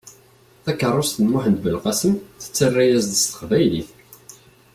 Takeṛṛust 0.63 1.15
n 1.19 1.25
Muḥend 1.31 1.57
Belqasem 1.63 2.15
tettarra-yas-d 2.41 3.13
s 3.17 3.23
teqbaylit. 3.25 3.89